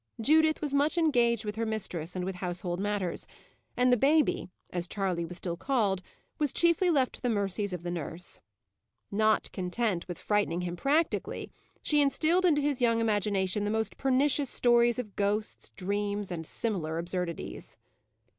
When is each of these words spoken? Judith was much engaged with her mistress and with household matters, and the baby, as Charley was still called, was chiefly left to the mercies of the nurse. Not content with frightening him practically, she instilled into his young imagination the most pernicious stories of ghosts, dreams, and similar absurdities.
Judith 0.19 0.61
was 0.61 0.73
much 0.73 0.97
engaged 0.97 1.45
with 1.45 1.55
her 1.57 1.63
mistress 1.63 2.15
and 2.15 2.25
with 2.25 2.37
household 2.37 2.79
matters, 2.79 3.27
and 3.77 3.93
the 3.93 3.97
baby, 3.97 4.49
as 4.71 4.87
Charley 4.87 5.23
was 5.25 5.37
still 5.37 5.55
called, 5.55 6.01
was 6.39 6.51
chiefly 6.51 6.89
left 6.89 7.13
to 7.13 7.21
the 7.21 7.29
mercies 7.29 7.71
of 7.71 7.83
the 7.83 7.91
nurse. 7.91 8.39
Not 9.11 9.51
content 9.51 10.07
with 10.07 10.17
frightening 10.17 10.61
him 10.61 10.75
practically, 10.75 11.51
she 11.83 12.01
instilled 12.01 12.45
into 12.45 12.61
his 12.63 12.81
young 12.81 12.99
imagination 12.99 13.63
the 13.63 13.69
most 13.69 13.95
pernicious 13.95 14.49
stories 14.49 14.97
of 14.97 15.15
ghosts, 15.15 15.69
dreams, 15.69 16.31
and 16.31 16.47
similar 16.47 16.97
absurdities. 16.97 17.77